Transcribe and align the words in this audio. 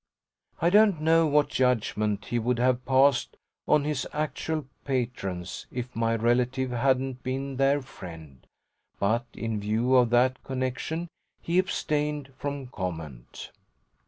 I 0.59 0.71
don't 0.71 0.99
know 0.99 1.27
what 1.27 1.47
judgement 1.49 2.25
he 2.25 2.39
would 2.39 2.57
have 2.57 2.85
passed 2.87 3.37
on 3.67 3.83
his 3.83 4.07
actual 4.13 4.65
patrons 4.83 5.67
if 5.71 5.95
my 5.95 6.15
relative 6.15 6.71
hadn't 6.71 7.21
been 7.21 7.57
their 7.57 7.83
friend; 7.83 8.47
but 8.97 9.27
in 9.33 9.59
view 9.59 9.95
of 9.95 10.09
that 10.09 10.43
connexion 10.43 11.07
he 11.39 11.59
abstained 11.59 12.33
from 12.39 12.65
comment. 12.65 13.51